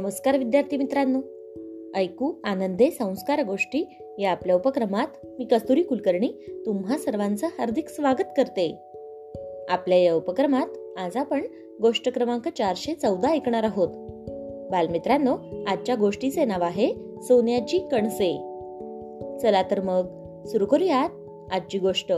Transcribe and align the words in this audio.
नमस्कार 0.00 0.38
विद्यार्थी 0.38 0.76
मित्रांनो. 0.76 1.20
ऐकू 1.98 2.32
आनंदे 2.44 2.90
संस्कार 2.90 3.42
गोष्टी 3.42 3.98
या 4.18 4.30
आपल्या 4.30 4.56
उपक्रमात 4.56 5.06
मी 5.38 5.44
कस्तुरी 5.44 5.82
कुलकर्णी 5.82 6.28
तुम्हा 6.66 6.98
सर्वांचं 6.98 7.46
हार्दिक 7.46 7.88
स्वागत 7.88 8.24
करते. 8.36 8.76
आपल्या 9.68 9.98
या 9.98 10.14
उपक्रमात 10.14 10.98
आज 10.98 11.16
आपण 11.16 11.42
गोष्ट 11.82 12.14
क्रमांक 12.14 12.48
चारशे 12.48 12.94
चौदा 12.94 13.28
ऐकणार 13.28 13.62
आहोत. 13.62 13.88
बालमित्रांनो 14.70 15.36
आजच्या 15.66 15.94
गोष्टीचे 15.94 16.44
नाव 16.44 16.62
आहे 16.62 16.94
सोन्याची 17.22 17.78
कणसे. 17.78 18.32
चला 19.42 19.62
तर 19.62 19.80
मग 19.80 20.04
सुरू 20.44 20.66
करूयात 20.66 21.10
आजची 21.52 21.78
गोष्ट. 21.78 22.12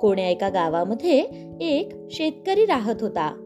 कोण्या 0.00 0.28
एका 0.28 0.48
गावामध्ये 0.48 1.24
एक 1.60 1.88
शेतकरी 2.10 2.66
राहत 2.66 2.96
होता. 3.00 3.43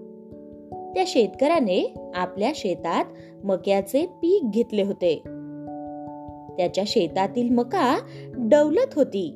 त्या 0.94 1.04
शेतकऱ्याने 1.06 1.94
आपल्या 2.14 2.52
शेतात 2.54 3.04
मक्याचे 3.44 4.06
पीक 4.06 4.50
घेतले 4.50 4.82
होते. 4.82 5.14
त्याच्या 6.56 6.84
शेतातील 6.86 7.48
मका 7.50 7.98
डौलत 8.38 8.94
होती. 8.94 9.34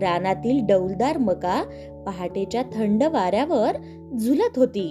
रानातील 0.00 0.66
डौलदार 0.66 1.18
मका 1.18 1.64
पहाटेच्या 2.06 2.62
थंड 2.62 3.02
वाऱ्यावर 3.02 3.76
झुलत 4.16 4.58
होती. 4.58 4.90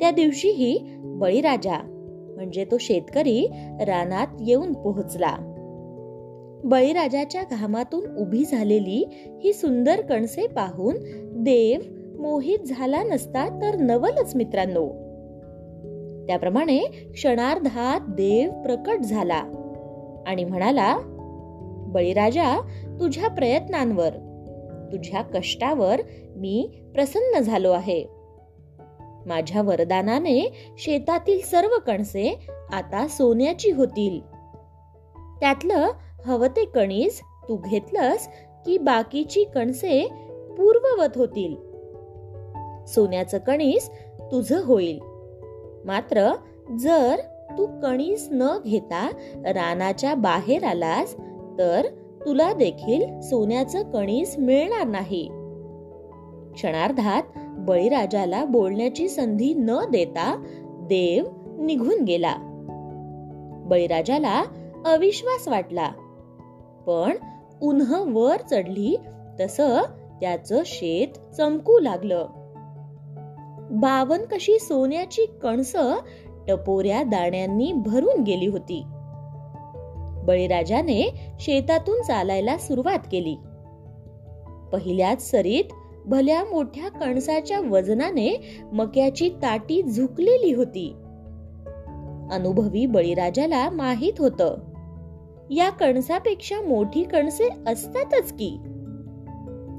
त्या 0.00 0.10
दिवशीही 0.10 0.78
बळीराजा 0.98 1.78
म्हणजे 2.36 2.64
तो 2.64 2.78
शेतकरी 2.78 3.46
रानात 3.80 4.26
येऊन 4.40 4.72
पोहोचला. 4.72 5.36
बळीराजाच्या 6.64 7.42
घामातून 7.50 8.16
उभी 8.16 8.44
झालेली 8.44 9.08
ही 9.44 9.52
सुंदर 9.52 10.00
कणसे 10.00 10.46
पाहून 10.46 10.96
देव 11.44 11.80
मोहित 12.24 12.58
झाला 12.58 13.02
नसता 13.02 13.48
तर 13.62 13.76
नवलच 13.76 14.36
मित्रांनो. 14.36 14.88
त्याप्रमाणे 16.26 16.78
क्षणार्धात 17.14 18.00
देव 18.08 18.50
प्रकट 18.50 18.98
झाला 18.98 19.42
आणि 20.26 20.44
म्हणाला 20.44 20.98
बळीराजा 21.86 22.60
तुझ्या 23.00 23.28
प्रयत्नांवर 23.28 24.10
तुझ्या 24.92 25.22
कष्टावर 25.22 26.00
मी 26.36 26.82
प्रसन्न 26.94 27.40
झालो 27.40 27.70
आहे. 27.70 28.04
माझ्या 29.26 29.62
वरदानाने 29.62 30.52
शेतातील 30.78 31.40
सर्व 31.40 31.68
कणसे 31.86 32.46
आता 32.72 33.08
सोन्याची 33.08 33.70
होतील. 33.70 34.20
त्यातलं 35.40 35.88
हवं 36.26 36.48
ते 36.48 36.64
कणीस 36.64 37.20
तू 37.20 37.56
घेतलंस 37.56 38.28
की 38.66 38.78
बाकीची 38.78 39.44
कणसे 39.44 40.08
पूर्ववत 40.58 41.16
होतील. 41.16 41.73
सोन्याचं 42.86 43.38
कणीस 43.38 43.90
तुझं 44.20 44.64
होईल. 44.64 45.00
मात्र 45.84 46.34
जर 46.80 47.16
तू 47.58 47.66
कणीस 47.82 48.28
न 48.30 48.58
घेता 48.64 49.10
रानाच्या 49.34 50.14
बाहेर 50.14 50.64
आलास 50.64 51.16
तर 51.58 51.86
तुला 52.26 52.52
देखील 52.52 53.20
सोन्याचं 53.20 53.82
कणीस 53.82 54.34
मिळणार 54.38 54.86
नाही. 54.86 55.28
क्षणार्धात 56.54 57.22
बळीराजाला 57.36 58.44
बोलण्याची 58.44 59.08
संधी 59.08 59.54
न 59.54 59.70
देता 59.92 60.44
देव 60.64 61.24
निघून 61.58 62.04
गेला. 62.04 62.34
बळीराजाला 63.66 64.42
अविश्वास 64.86 65.48
वाटला. 65.48 65.88
पण 66.86 67.16
उन्ह 67.62 68.04
वर 68.12 68.36
चढली 68.50 68.96
तस 69.40 69.56
त्याचं 70.20 70.62
शेत 70.66 71.34
चमकू 71.34 71.78
लागलं. 71.78 72.26
बावन 73.70 74.24
कशी 74.24 74.58
सोन्याची 74.58 75.26
कणस 75.42 75.76
टपोऱ्या 76.48 77.02
दाण्यांनी 77.02 77.72
भरून 77.72 78.22
गेली 78.22 78.46
होती. 78.46 78.82
बळीराजाने 80.26 81.30
शेतातून 81.40 82.02
चालायला 82.02 82.58
सुरुवात 82.58 82.98
केली. 83.12 83.36
पहिल्याच 84.72 85.30
सरीत 85.30 85.64
भल्या 86.06 86.44
मोठ्या 86.44 86.88
कणसाच्या 86.88 87.60
वजनाने 87.60 88.60
मक्याची 88.72 89.28
ताटी 89.28 89.82
झुकलेली 89.82 90.54
होती. 90.54 90.94
अनुभवी 92.32 92.86
बळीराजाला 92.86 93.70
माहीत 93.70 94.12
होत 94.18 94.42
या 95.50 95.70
कणसापेक्षा 95.70 96.60
मोठी 96.60 97.02
कणसे 97.02 97.48
असतातच 97.66 98.32
की. 98.32 98.58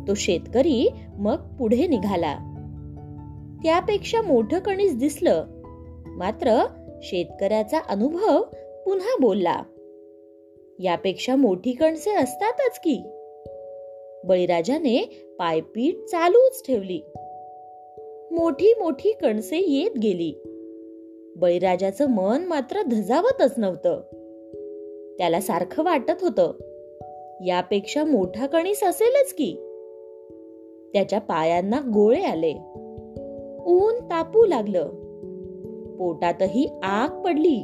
तो 0.07 0.13
शेतकरी 0.13 0.90
मग 1.18 1.35
पुढे 1.35 1.88
निघाला. 1.88 2.51
त्यापेक्षा 3.65 4.21
मोठं 4.21 4.59
कणीस 4.59 4.95
दिसलं. 4.95 5.45
मात्र 6.07 6.65
शेतकऱ्याचा 7.01 7.79
अनुभव 7.89 8.43
पुन्हा 8.85 9.15
बोलला. 9.21 9.63
यापेक्षा 10.79 11.35
मोठी 11.35 11.71
कणसे 11.71 12.15
असतातच 12.15 12.79
की. 12.79 13.01
बळीराजाने 14.23 15.27
पायपीट 15.39 16.05
चालूच 16.05 16.67
ठेवली. 16.67 16.99
मोठी 18.31 18.73
मोठी 18.79 19.11
कणसे 19.11 19.57
येत 19.57 19.97
गेली. 19.97 20.33
बळीराजाचं 21.35 22.09
मन 22.09 22.45
मात्र 22.45 22.81
धजावतच 22.81 23.53
नव्हतं. 23.57 24.01
त्याला 25.17 25.41
सारखं 25.41 25.83
वाटत 25.83 26.23
होतं. 26.23 26.51
यापेक्षा 27.45 28.03
मोठा 28.03 28.47
कणीस 28.47 28.83
असेलच 28.83 29.33
की. 29.33 29.53
त्याच्या 30.93 31.19
पायांना 31.19 31.79
गोळे 31.79 32.23
आले. 32.23 32.53
ऊन 33.65 33.93
तापू 33.95 34.45
लागलं. 34.45 34.87
पोटातही 35.97 36.69
आग 36.83 37.21
पडली. 37.21 37.63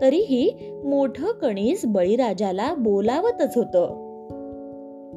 तरीही 0.00 0.72
मोठ 0.84 1.20
कणीस 1.20 1.82
बळीराजाला 1.84 2.74
बोलावतच 2.74 3.56
होत. 3.56 3.98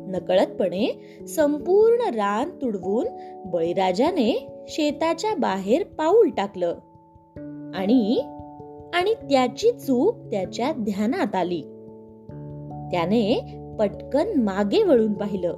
नकळतपणे 0.08 0.88
संपूर्ण 1.28 2.16
रान 2.16 2.50
तुडवून 2.50 3.08
बळीराजाने 3.46 4.48
शेताच्या 4.68 5.36
बाहेर 5.36 5.84
पाऊल 5.84 6.30
टाकलं. 6.30 6.76
आणि 7.76 8.22
आणि 8.94 9.14
त्याची 9.14 9.72
चूक 9.72 10.16
त्याच्या 10.18 10.72
ध्यानात 10.72 11.36
आली. 11.36 11.62
त्याने 12.92 13.56
पटकन 13.80 14.40
मागे 14.40 14.84
वळून 14.84 15.14
पाहिलं. 15.14 15.54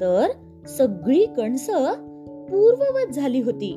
तर 0.00 0.26
सगळी 0.66 1.26
कणसं 1.26 2.05
पूर्ववत 2.50 3.12
झाली 3.12 3.40
होती. 3.40 3.72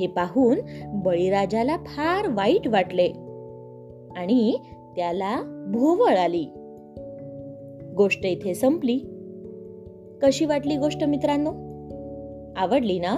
हे 0.00 0.06
पाहून 0.06 0.56
बळीराजाला 0.86 1.76
फार 1.76 2.28
वाईट 2.28 2.68
वाटले 2.68 3.06
आणि 4.16 4.56
त्याला 4.96 5.42
भोवळ 5.72 6.16
आली. 6.16 6.44
गोष्ट 7.96 8.26
इथे 8.26 8.54
संपली. 8.54 8.98
कशी 10.22 10.44
वाटली 10.44 10.76
गोष्ट 10.76 11.04
मित्रांनो? 11.04 11.50
आवडली 12.56 12.98
ना? 12.98 13.16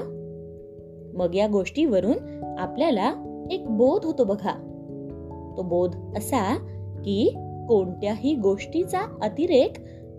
मग 1.14 1.34
या 1.34 1.46
गोष्टीवरून 1.46 2.44
आपल्याला 2.58 3.14
एक 3.50 3.66
बोध 3.66 4.04
होतो 4.04 4.24
बघा. 4.24 4.68
तो 5.56 5.62
बोध 5.62 5.96
असा 6.16 6.56
की 7.04 7.34
कोणत्याही 7.68 8.34
गोष्टीचा 8.34 9.18
अतिरेक 9.22 9.72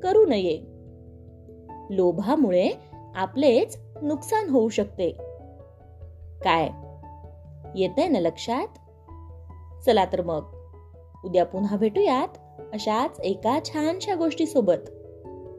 करू 0.03 0.25
नये. 0.25 0.59
लोभामुळे 1.89 2.69
आपलेच 3.15 3.77
नुकसान 4.01 4.49
होऊ 4.49 4.69
शकते. 4.69 5.09
काय? 6.43 6.69
येतंय 7.75 8.07
ना 8.07 8.19
लक्षात? 8.19 8.67
चला 9.85 10.05
तर 10.05 10.21
मग. 10.21 10.43
उद्या 11.25 11.45
पुन्हा 11.45 11.77
भेटूयात 11.77 12.27
अशाच 12.73 13.19
एका 13.19 13.59
छानशा 13.65 14.15
गोष्टीसोबत. 14.15 14.89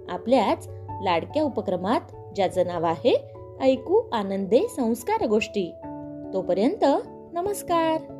आपल्याच 0.08 0.68
लाडक्या 1.02 1.42
उपक्रमात 1.42 2.34
ज्याचं 2.34 2.66
नाव 2.66 2.84
आहे 2.84 3.34
ऐकू 3.60 4.02
आनंदे 4.12 4.68
संस्कार 4.68 5.26
गोष्टी. 5.26 5.72
तोपर्यंत 6.32 6.84
नमस्कार. 7.34 8.13